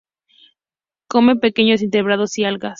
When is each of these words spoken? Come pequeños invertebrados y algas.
Come 1.07 1.35
pequeños 1.35 1.83
invertebrados 1.83 2.35
y 2.39 2.43
algas. 2.45 2.69